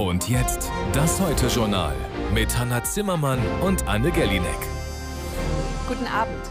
[0.00, 1.94] Und jetzt das Heute-Journal
[2.32, 4.58] mit Hanna Zimmermann und Anne Gellinek.
[5.86, 6.42] Guten Abend.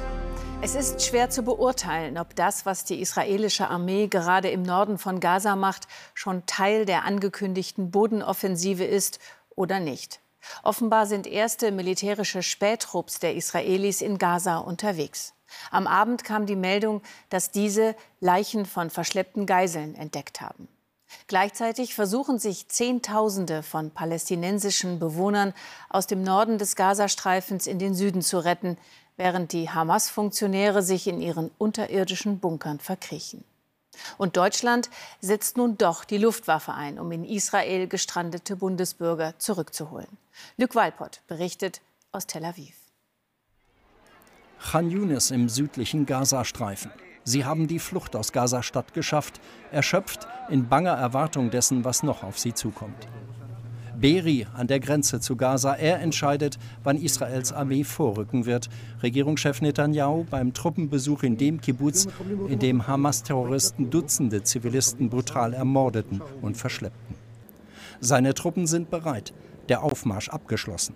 [0.62, 5.20] Es ist schwer zu beurteilen, ob das, was die israelische Armee gerade im Norden von
[5.20, 9.18] Gaza macht, schon Teil der angekündigten Bodenoffensive ist
[9.56, 10.20] oder nicht.
[10.62, 15.34] Offenbar sind erste militärische Spähtrupps der Israelis in Gaza unterwegs.
[15.72, 20.68] Am Abend kam die Meldung, dass diese Leichen von verschleppten Geiseln entdeckt haben.
[21.30, 25.54] Gleichzeitig versuchen sich Zehntausende von palästinensischen Bewohnern
[25.88, 28.80] aus dem Norden des Gazastreifens in den Süden zu retten,
[29.16, 33.44] während die Hamas-Funktionäre sich in ihren unterirdischen Bunkern verkriechen.
[34.18, 34.90] Und Deutschland
[35.22, 40.10] setzt nun doch die Luftwaffe ein, um in Israel gestrandete Bundesbürger zurückzuholen.
[40.58, 41.80] Luc Walpott berichtet
[42.12, 42.74] aus Tel Aviv.
[44.60, 46.92] Khan Yunis im südlichen Gazastreifen.
[47.24, 49.40] Sie haben die Flucht aus Gaza-Stadt geschafft,
[49.72, 53.08] erschöpft in banger Erwartung dessen, was noch auf sie zukommt.
[54.00, 58.70] Beri an der Grenze zu Gaza, er entscheidet, wann Israels Armee vorrücken wird.
[59.04, 62.08] Regierungschef Netanyahu beim Truppenbesuch in dem Kibbutz,
[62.48, 67.16] in dem Hamas-Terroristen Dutzende Zivilisten brutal ermordeten und verschleppten.
[68.00, 69.34] Seine Truppen sind bereit,
[69.68, 70.96] der Aufmarsch abgeschlossen.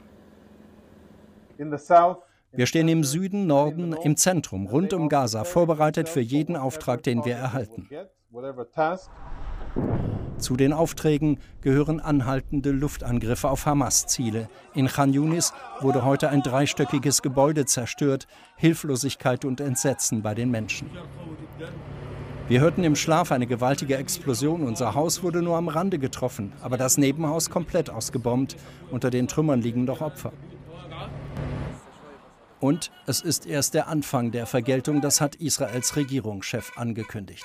[1.58, 2.20] In the south
[2.56, 7.26] wir stehen im Süden, Norden, im Zentrum, rund um Gaza, vorbereitet für jeden Auftrag, den
[7.26, 7.90] wir erhalten.
[10.38, 14.50] Zu den Aufträgen gehören anhaltende Luftangriffe auf Hamas-Ziele.
[14.74, 18.28] In Khan Yunis wurde heute ein dreistöckiges Gebäude zerstört.
[18.58, 20.90] Hilflosigkeit und Entsetzen bei den Menschen.
[22.50, 24.64] Wir hörten im Schlaf eine gewaltige Explosion.
[24.64, 28.58] Unser Haus wurde nur am Rande getroffen, aber das Nebenhaus komplett ausgebombt.
[28.92, 30.34] Unter den Trümmern liegen doch Opfer.
[32.64, 37.44] Und es ist erst der Anfang der Vergeltung, das hat Israels Regierungschef angekündigt.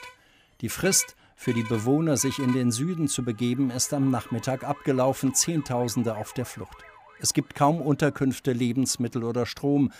[0.61, 5.35] Die Frist für die Bewohner, sich in den Süden zu begeben, ist am Nachmittag abgelaufen,
[5.35, 6.85] Zehntausende auf der Flucht.
[7.19, 9.91] Es gibt kaum Unterkünfte, Lebensmittel oder Strom.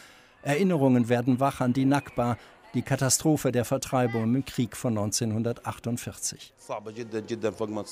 [0.43, 2.37] Erinnerungen werden wach an die Nakba,
[2.75, 6.53] die Katastrophe der Vertreibung im Krieg von 1948.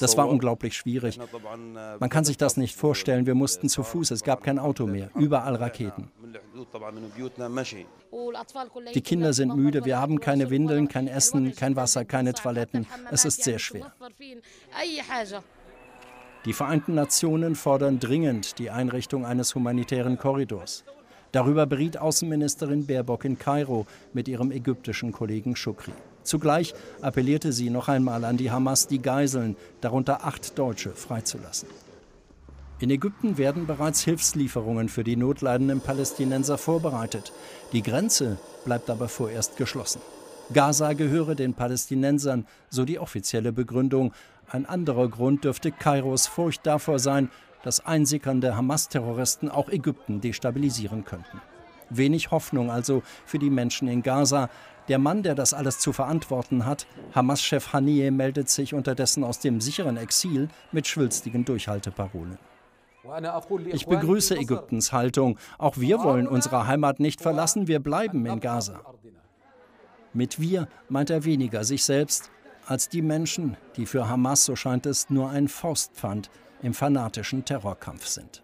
[0.01, 1.19] Das war unglaublich schwierig.
[1.99, 3.27] Man kann sich das nicht vorstellen.
[3.27, 6.11] Wir mussten zu Fuß, es gab kein Auto mehr, überall Raketen.
[8.95, 12.87] Die Kinder sind müde, wir haben keine Windeln, kein Essen, kein Wasser, keine Toiletten.
[13.11, 13.93] Es ist sehr schwer.
[16.45, 20.85] Die Vereinten Nationen fordern dringend die Einrichtung eines humanitären Korridors.
[21.37, 25.93] Darüber beriet Außenministerin Baerbock in Kairo mit ihrem ägyptischen Kollegen Shukri.
[26.23, 31.69] Zugleich appellierte sie noch einmal an die Hamas, die Geiseln, darunter acht Deutsche, freizulassen.
[32.79, 37.35] In Ägypten werden bereits Hilfslieferungen für die notleidenden Palästinenser vorbereitet.
[37.75, 40.01] Die Grenze bleibt aber vorerst geschlossen.
[40.55, 44.15] Gaza gehöre den Palästinensern, so die offizielle Begründung.
[44.49, 47.29] Ein anderer Grund dürfte Kairos Furcht davor sein,
[47.67, 51.41] dass einsickernde Hamas-Terroristen auch Ägypten destabilisieren könnten.
[51.91, 54.51] Wenig Hoffnung also für die Menschen in Gaza.
[54.87, 59.61] Der Mann, der das alles zu verantworten hat, Hamas-Chef Haniyeh, meldet sich unterdessen aus dem
[59.61, 62.39] sicheren Exil mit schwülstigen Durchhalteparolen.
[63.73, 65.37] Ich begrüße Ägyptens Haltung.
[65.59, 68.81] Auch wir wollen unsere Heimat nicht verlassen, wir bleiben in Gaza.
[70.13, 72.31] Mit wir meint er weniger sich selbst
[72.65, 76.31] als die Menschen, die für Hamas, so scheint es, nur ein Faustpfand
[76.63, 78.43] im fanatischen Terrorkampf sind.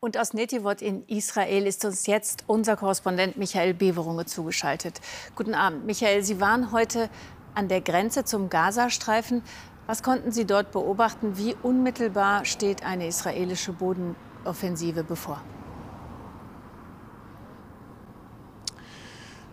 [0.00, 5.00] Und aus Netivot in Israel ist uns jetzt unser Korrespondent Michael Beverunge zugeschaltet.
[5.36, 6.24] Guten Abend, Michael.
[6.24, 7.08] Sie waren heute
[7.54, 9.42] an der Grenze zum Gazastreifen.
[9.86, 11.36] Was konnten Sie dort beobachten?
[11.38, 15.40] Wie unmittelbar steht eine israelische Bodenoffensive bevor?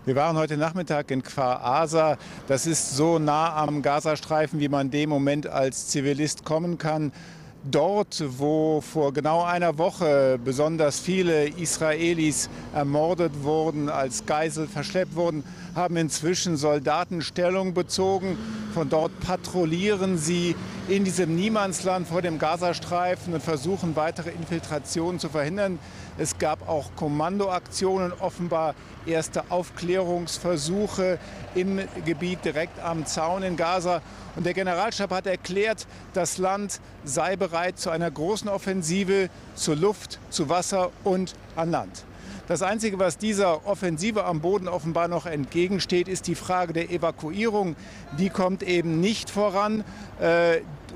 [0.05, 2.17] Wir waren heute Nachmittag in Kfar Asa.
[2.47, 7.11] Das ist so nah am Gazastreifen, wie man dem Moment als Zivilist kommen kann.
[7.69, 15.43] Dort, wo vor genau einer Woche besonders viele Israelis ermordet wurden, als Geisel verschleppt wurden,
[15.75, 18.37] haben inzwischen Soldaten Stellung bezogen.
[18.73, 20.55] Von dort patrouillieren sie
[20.89, 25.77] in diesem Niemandsland vor dem Gazastreifen und versuchen weitere Infiltrationen zu verhindern.
[26.17, 28.73] Es gab auch Kommandoaktionen, offenbar
[29.05, 31.19] erste Aufklärungsversuche
[31.53, 34.01] im Gebiet direkt am Zaun in Gaza.
[34.35, 40.19] Und der Generalstab hat erklärt, das Land sei bereit zu einer großen Offensive zur Luft,
[40.31, 42.03] zu Wasser und an Land.
[42.47, 47.75] Das Einzige, was dieser Offensive am Boden offenbar noch entgegensteht, ist die Frage der Evakuierung.
[48.17, 49.83] Die kommt eben nicht voran.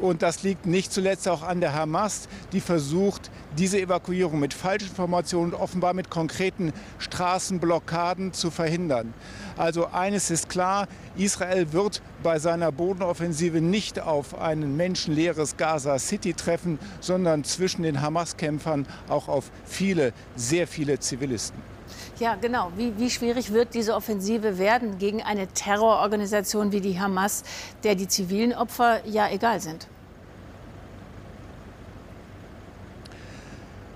[0.01, 5.53] Und das liegt nicht zuletzt auch an der Hamas, die versucht, diese Evakuierung mit Falschinformationen
[5.53, 9.13] und offenbar mit konkreten Straßenblockaden zu verhindern.
[9.57, 16.33] Also eines ist klar, Israel wird bei seiner Bodenoffensive nicht auf ein menschenleeres Gaza City
[16.33, 21.72] treffen, sondern zwischen den Hamas-Kämpfern auch auf viele, sehr viele Zivilisten.
[22.19, 22.71] Ja, genau.
[22.77, 27.43] Wie, wie, schwierig wird diese Offensive werden gegen eine Terrororganisation wie die Hamas,
[27.83, 29.87] der die zivilen Opfer ja egal sind?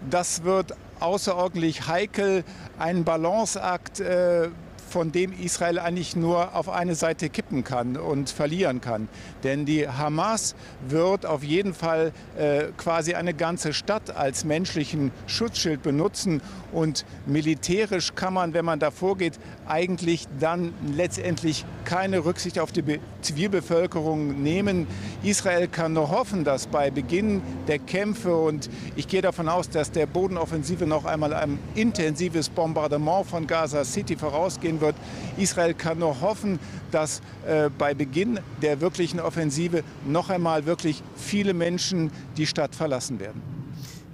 [0.09, 2.43] Das wird außerordentlich heikel,
[2.79, 3.99] ein Balanceakt.
[3.99, 4.49] Äh,
[4.87, 9.07] von dem Israel eigentlich nur auf eine Seite kippen kann und verlieren kann.
[9.43, 10.55] Denn die Hamas
[10.87, 16.41] wird auf jeden Fall äh, quasi eine ganze Stadt als menschlichen Schutzschild benutzen
[16.71, 22.81] und militärisch kann man, wenn man da vorgeht, eigentlich dann letztendlich keine Rücksicht auf die
[22.81, 24.87] Be Zivilbevölkerung nehmen.
[25.21, 29.91] Israel kann nur hoffen, dass bei Beginn der Kämpfe und ich gehe davon aus, dass
[29.91, 34.95] der Bodenoffensive noch einmal ein intensives Bombardement von Gaza City vorausgehen wird.
[35.37, 36.59] Israel kann nur hoffen,
[36.91, 43.19] dass äh, bei Beginn der wirklichen Offensive noch einmal wirklich viele Menschen die Stadt verlassen
[43.19, 43.41] werden.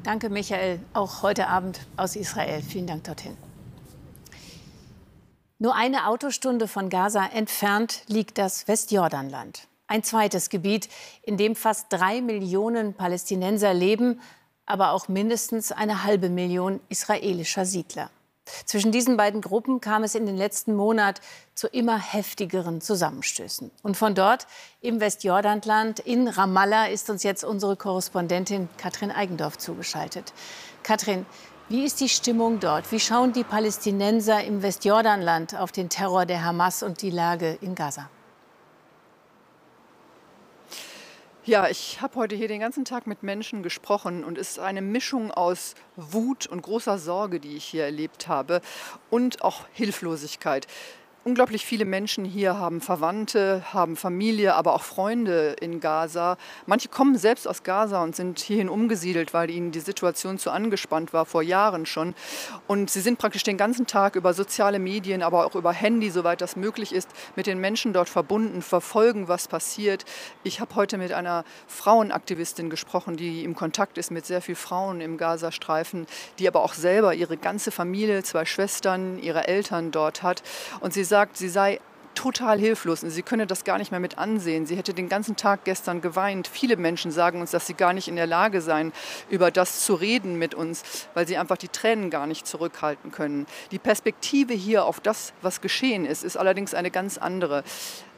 [0.03, 2.61] Danke, Michael, auch heute Abend aus Israel.
[2.61, 3.37] Vielen Dank dorthin.
[5.59, 9.69] Nur eine Autostunde von Gaza entfernt liegt das Westjordanland.
[9.87, 10.89] Ein zweites Gebiet,
[11.21, 14.19] in dem fast drei Millionen Palästinenser leben,
[14.65, 18.09] aber auch mindestens eine halbe Million israelischer Siedler.
[18.65, 21.21] Zwischen diesen beiden Gruppen kam es in den letzten Monaten
[21.55, 23.71] zu immer heftigeren Zusammenstößen.
[23.81, 24.47] Und von dort
[24.81, 30.33] im Westjordanland in Ramallah ist uns jetzt unsere Korrespondentin Katrin Eigendorf zugeschaltet.
[30.83, 31.25] Katrin,
[31.69, 32.91] wie ist die Stimmung dort?
[32.91, 37.73] Wie schauen die Palästinenser im Westjordanland auf den Terror der Hamas und die Lage in
[37.73, 38.09] Gaza?
[41.45, 44.81] Ja, ich habe heute hier den ganzen Tag mit Menschen gesprochen und es ist eine
[44.81, 48.61] Mischung aus Wut und großer Sorge, die ich hier erlebt habe
[49.09, 50.67] und auch Hilflosigkeit.
[51.25, 56.35] Unglaublich viele Menschen hier haben Verwandte, haben Familie, aber auch Freunde in Gaza.
[56.65, 61.13] Manche kommen selbst aus Gaza und sind hierhin umgesiedelt, weil ihnen die Situation zu angespannt
[61.13, 62.13] war, vor Jahren schon.
[62.67, 66.41] Und sie sind praktisch den ganzen Tag über soziale Medien, aber auch über Handy, soweit
[66.41, 70.03] das möglich ist, mit den Menschen dort verbunden, verfolgen, was passiert.
[70.43, 74.99] Ich habe heute mit einer Frauenaktivistin gesprochen, die im Kontakt ist mit sehr vielen Frauen
[74.99, 76.05] im Gazastreifen,
[76.37, 80.43] die aber auch selber ihre ganze Familie, zwei Schwestern, ihre Eltern dort hat.
[80.81, 81.79] Und sie sagt, sie sei
[82.15, 84.65] total hilflos und sie könne das gar nicht mehr mit ansehen.
[84.65, 86.47] Sie hätte den ganzen Tag gestern geweint.
[86.47, 88.91] Viele Menschen sagen uns, dass sie gar nicht in der Lage seien,
[89.29, 90.81] über das zu reden mit uns,
[91.13, 93.45] weil sie einfach die Tränen gar nicht zurückhalten können.
[93.69, 97.63] Die Perspektive hier auf das, was geschehen ist, ist allerdings eine ganz andere.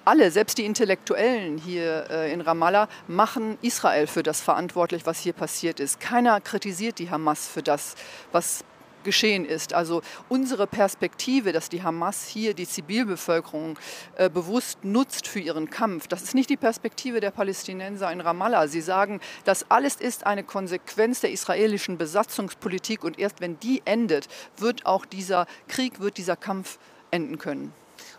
[0.06, 5.34] Alle, selbst die Intellektuellen hier äh, in Ramallah, machen Israel für das verantwortlich, was hier
[5.34, 6.00] passiert ist.
[6.00, 7.96] Keiner kritisiert die Hamas für das,
[8.32, 8.64] was
[9.06, 9.74] geschehen ist.
[9.74, 13.80] Also unsere Perspektive, dass die Hamas hier die Zivilbevölkerung
[14.18, 18.68] äh, bewusst nutzt für ihren Kampf, das ist nicht die Perspektive der Palästinenser in Ramallah.
[18.68, 24.28] Sie sagen, das alles ist eine Konsequenz der israelischen Besatzungspolitik und erst wenn die endet,
[24.58, 26.80] wird auch dieser Krieg, wird dieser Kampf
[27.12, 27.74] enden können.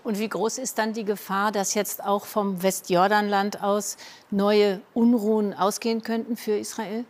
[0.04, 3.96] Und wie groß ist dann die Gefahr, dass jetzt auch vom Westjordanland aus
[4.30, 7.04] neue Unruhen ausgehen könnten für Israel?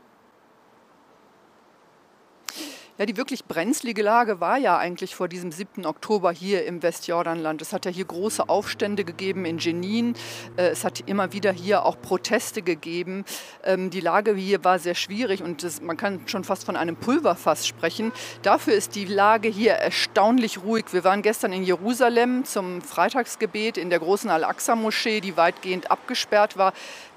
[2.98, 5.84] Ja, die wirklich brenzlige Lage war ja eigentlich vor diesem 7.
[5.84, 7.60] Oktober hier im Westjordanland.
[7.60, 10.14] Es hat ja hier große Aufstände gegeben in Jenin.
[10.56, 13.26] Äh, es hat immer wieder hier auch Proteste gegeben.
[13.64, 16.96] Ähm, die Lage hier war sehr schwierig und das, man kann schon fast von einem
[16.96, 18.12] Pulverfass sprechen.
[18.40, 20.86] Dafür ist die Lage hier erstaunlich ruhig.
[20.92, 26.72] Wir waren gestern in Jerusalem zum Freitagsgebet in der großen Al-Aqsa-Moschee, die weitgehend abgesperrt war.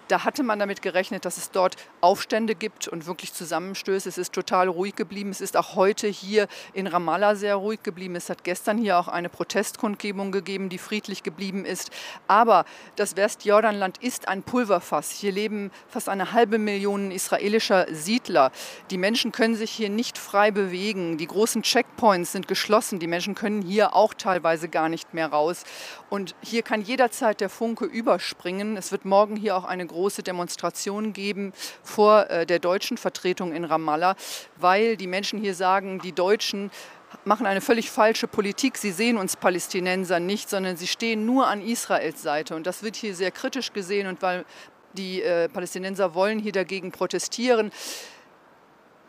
[0.10, 4.10] Da hatte man damit gerechnet, dass es dort Aufstände gibt und wirklich Zusammenstöße.
[4.10, 5.30] Es ist total ruhig geblieben.
[5.30, 8.16] Es ist auch heute hier in Ramallah sehr ruhig geblieben.
[8.16, 11.92] Es hat gestern hier auch eine Protestkundgebung gegeben, die friedlich geblieben ist.
[12.28, 15.12] Aber das Westjordanland ist ein Pulverfass.
[15.12, 18.52] Hier leben fast eine halbe Million israelischer Siedler.
[18.90, 21.20] Die Menschen können sich hier nicht frei bewegen.
[21.20, 22.98] Die großen Checkpoints sind geschlossen.
[22.98, 25.66] Die Menschen können hier auch teilweise gar nicht mehr raus.
[26.10, 28.76] Und hier kann jederzeit der Funke überspringen.
[28.76, 31.54] Es wird morgen hier auch eine große Demonstration geben
[31.84, 34.16] vor äh, der deutschen Vertretung in Ramallah,
[34.58, 36.72] weil die Menschen hier sagen, die Deutschen
[37.26, 38.78] machen eine völlig falsche Politik.
[38.78, 42.56] Sie sehen uns Palästinenser nicht, sondern sie stehen nur an Israels Seite.
[42.56, 44.08] Und das wird hier sehr kritisch gesehen.
[44.08, 44.46] Und weil
[44.94, 47.72] die äh, Palästinenser wollen hier dagegen protestieren,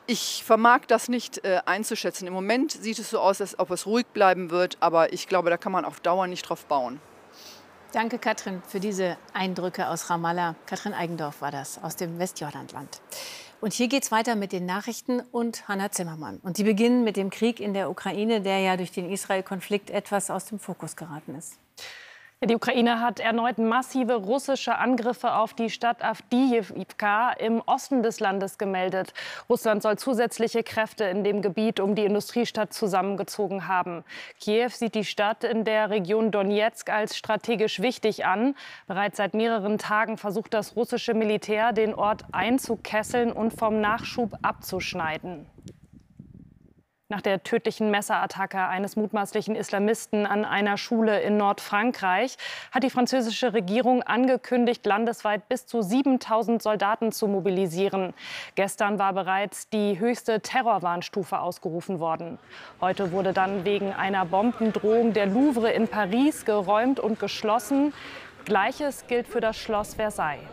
[0.06, 2.26] ich vermag das nicht äh, einzuschätzen.
[2.26, 5.50] Im Moment sieht es so aus, als ob es ruhig bleiben wird, aber ich glaube,
[5.50, 7.00] da kann man auf Dauer nicht drauf bauen.
[7.92, 10.54] Danke, Katrin, für diese Eindrücke aus Ramallah.
[10.66, 13.00] Katrin Eigendorf war das aus dem Westjordanland.
[13.60, 16.38] Und hier geht es weiter mit den Nachrichten und Hanna Zimmermann.
[16.44, 20.30] Und die beginnen mit dem Krieg in der Ukraine, der ja durch den Israel-Konflikt etwas
[20.30, 21.58] aus dem Fokus geraten ist.
[22.42, 28.56] Die Ukraine hat erneut massive russische Angriffe auf die Stadt Avdiivka im Osten des Landes
[28.56, 29.12] gemeldet.
[29.50, 34.04] Russland soll zusätzliche Kräfte in dem Gebiet um die Industriestadt zusammengezogen haben.
[34.40, 38.54] Kiew sieht die Stadt in der Region Donetsk als strategisch wichtig an.
[38.86, 45.44] Bereits seit mehreren Tagen versucht das russische Militär, den Ort einzukesseln und vom Nachschub abzuschneiden.
[47.10, 52.36] Nach der tödlichen Messerattacke eines mutmaßlichen Islamisten an einer Schule in Nordfrankreich
[52.70, 58.14] hat die französische Regierung angekündigt, landesweit bis zu 7000 Soldaten zu mobilisieren.
[58.54, 62.38] Gestern war bereits die höchste Terrorwarnstufe ausgerufen worden.
[62.80, 67.92] Heute wurde dann wegen einer Bombendrohung der Louvre in Paris geräumt und geschlossen.
[68.44, 70.46] Gleiches gilt für das Schloss Versailles.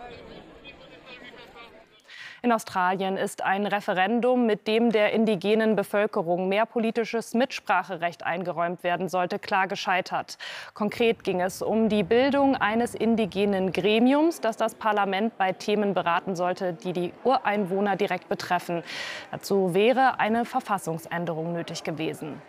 [2.48, 9.10] In Australien ist ein Referendum, mit dem der indigenen Bevölkerung mehr politisches Mitspracherecht eingeräumt werden
[9.10, 10.38] sollte, klar gescheitert.
[10.74, 16.38] Konkret ging es um die Bildung eines indigenen Gremiums, das das Parlament bei Themen beraten
[16.38, 18.82] sollte, die die Ureinwohner direkt betreffen.
[19.30, 22.42] Dazu wäre eine Verfassungsänderung nötig gewesen.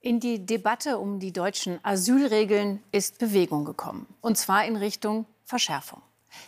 [0.00, 6.00] In die Debatte um die deutschen Asylregeln ist Bewegung gekommen, und zwar in Richtung Verschärfung.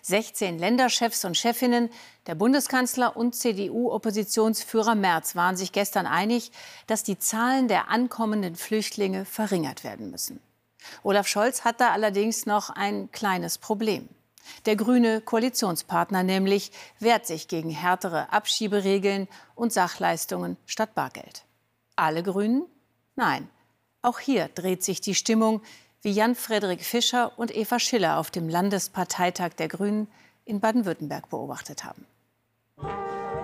[0.03, 1.91] 16 Länderchefs und Chefinnen,
[2.27, 6.53] der Bundeskanzler und CDU-Oppositionsführer Merz waren sich gestern einig,
[6.87, 10.41] dass die Zahlen der ankommenden Flüchtlinge verringert werden müssen.
[11.03, 14.09] Olaf Scholz hat da allerdings noch ein kleines Problem.
[14.65, 21.45] Der grüne Koalitionspartner nämlich wehrt sich gegen härtere Abschieberegeln und Sachleistungen statt Bargeld.
[21.97, 22.67] Alle Grünen?
[23.17, 23.49] Nein.
[24.03, 25.63] Auch hier dreht sich die Stimmung
[26.07, 30.07] wie Jan-Frederik Fischer und Eva Schiller auf dem Landesparteitag der Grünen
[30.45, 32.07] in Baden-Württemberg beobachtet haben.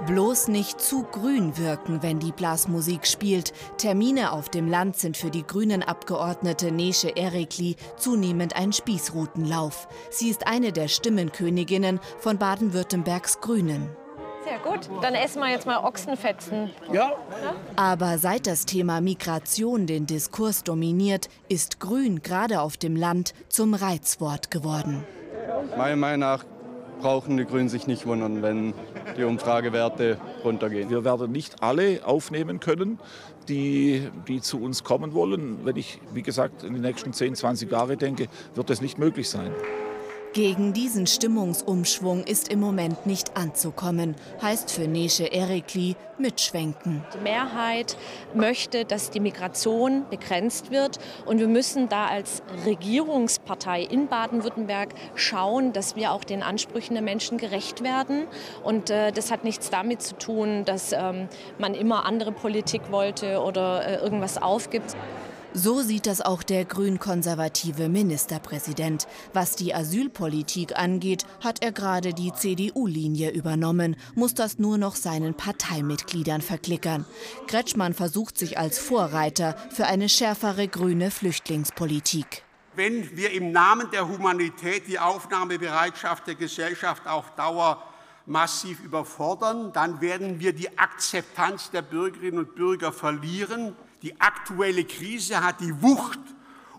[0.07, 3.53] Bloß nicht zu grün wirken, wenn die Blasmusik spielt.
[3.79, 9.89] Termine auf dem Land sind für die grünen Abgeordnete Nesche Erikli zunehmend ein Spießrutenlauf.
[10.11, 13.91] Sie ist eine der Stimmenköniginnen von Baden-Württembergs Grünen.
[14.45, 14.89] Sehr gut.
[15.03, 16.71] Dann essen wir jetzt mal Ochsenfetzen.
[16.93, 17.13] Ja.
[17.77, 23.75] Aber seit das Thema Migration den Diskurs dominiert, ist Grün gerade auf dem Land zum
[23.75, 25.05] Reizwort geworden.
[25.77, 26.45] Meiner Meinung nach
[27.01, 28.75] brauchen die Grünen sich nicht wundern, wenn
[29.17, 30.89] die Umfragewerte runtergehen.
[30.89, 32.99] Wir werden nicht alle aufnehmen können,
[33.49, 35.65] die, die zu uns kommen wollen.
[35.65, 39.29] Wenn ich, wie gesagt, in die nächsten 10, 20 Jahre denke, wird das nicht möglich
[39.29, 39.51] sein.
[40.33, 47.05] Gegen diesen Stimmungsumschwung ist im Moment nicht anzukommen, heißt für Nesche Erikli mitschwenken.
[47.13, 47.99] Die Mehrheit
[48.33, 55.75] möchte, dass die Migration begrenzt wird und wir müssen da als Regierungspartei in Baden-Württemberg schauen,
[55.75, 58.27] dass wir auch den Ansprüchen der Menschen gerecht werden
[58.65, 63.43] und äh, das hat nichts damit zu tun, dass ähm, man immer andere Politik wollte
[63.43, 64.97] oder äh, irgendwas aufgibt.
[65.55, 69.07] So sieht das auch der grün-konservative Ministerpräsident.
[69.35, 75.35] Was die Asylpolitik angeht, hat er gerade die CDU-Linie übernommen, muss das nur noch seinen
[75.35, 77.05] Parteimitgliedern verklickern.
[77.49, 82.45] Kretschmann versucht sich als Vorreiter für eine schärfere grüne Flüchtlingspolitik.
[82.75, 87.83] Wenn wir im Namen der Humanität die Aufnahmebereitschaft der Gesellschaft auf Dauer
[88.25, 93.77] massiv überfordern, dann werden wir die Akzeptanz der Bürgerinnen und Bürger verlieren.
[94.03, 96.19] Die aktuelle Krise hat die Wucht,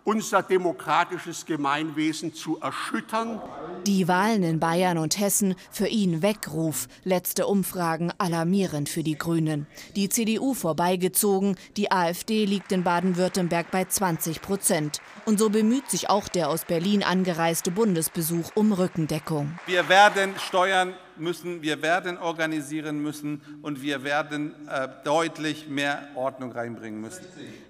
[0.04, 3.42] unser demokratisches Gemeinwesen zu erschüttern.
[3.88, 6.90] Die Wahlen in Bayern und Hessen für ihn Weckruf.
[7.06, 9.68] Letzte Umfragen alarmierend für die Grünen.
[9.96, 15.00] Die CDU vorbeigezogen, die AfD liegt in Baden-Württemberg bei 20 Prozent.
[15.26, 19.58] Und so bemüht sich auch der aus Berlin angereiste Bundesbesuch um Rückendeckung.
[19.66, 26.52] Wir werden steuern müssen, wir werden organisieren müssen und wir werden äh, deutlich mehr Ordnung
[26.52, 27.24] reinbringen müssen.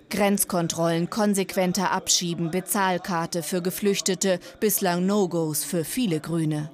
[0.09, 6.69] Grenzkontrollen, konsequenter Abschieben, Bezahlkarte für Geflüchtete, bislang No-Gos für viele Grüne.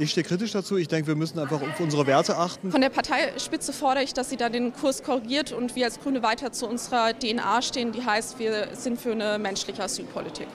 [0.00, 0.76] Ich stehe kritisch dazu.
[0.76, 2.70] Ich denke, wir müssen einfach auf unsere Werte achten.
[2.70, 6.22] Von der Parteispitze fordere ich, dass sie da den Kurs korrigiert und wir als Grüne
[6.22, 10.46] weiter zu unserer DNA stehen, die heißt, wir sind für eine menschliche Asylpolitik.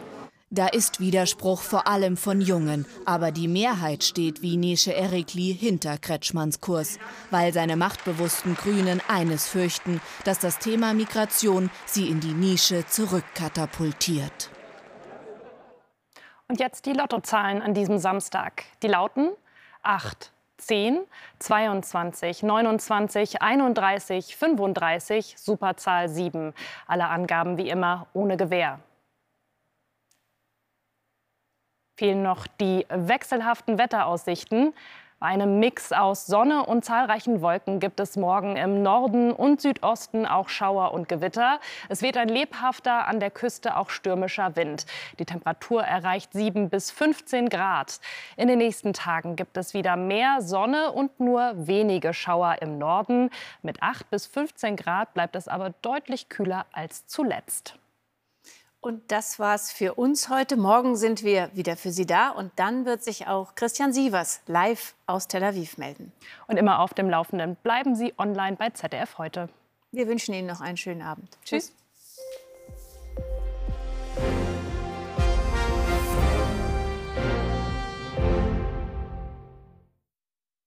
[0.55, 5.98] Da ist Widerspruch vor allem von Jungen, aber die Mehrheit steht wie Nesche Erikli hinter
[5.98, 7.00] Kretschmanns Kurs,
[7.31, 14.51] weil seine machtbewussten Grünen eines fürchten, dass das Thema Migration sie in die Nische zurückkatapultiert.
[16.48, 18.65] Und jetzt die Lottozahlen an diesem Samstag.
[18.83, 19.31] Die lauten
[19.81, 21.00] 8, 10,
[21.39, 26.53] 22, 29, 31, 35, Superzahl 7.
[26.86, 28.79] Alle Angaben wie immer ohne Gewähr.
[31.95, 34.73] Fehlen noch die wechselhaften Wetteraussichten.
[35.23, 40.25] Bei einem Mix aus Sonne und zahlreichen Wolken gibt es morgen im Norden und Südosten
[40.25, 41.62] auch Schauer und Gewitter.
[41.88, 44.85] Es weht ein lebhafter, an der Küste auch stürmischer Wind.
[45.19, 48.01] Die Temperatur erreicht 7 bis 15 Grad.
[48.35, 53.29] In den nächsten Tagen gibt es wieder mehr Sonne und nur wenige Schauer im Norden.
[53.62, 57.79] Mit 8 bis 15 Grad bleibt es aber deutlich kühler als zuletzt.
[58.84, 60.58] Und das war's für uns heute.
[60.58, 64.94] Morgen sind wir wieder für Sie da und dann wird sich auch Christian Sievers live
[65.08, 66.12] aus Tel Aviv melden.
[66.48, 69.48] Und immer auf dem Laufenden bleiben Sie online bei ZDF heute.
[69.94, 71.30] Wir wünschen Ihnen noch einen schönen Abend.
[71.46, 71.74] Tschüss.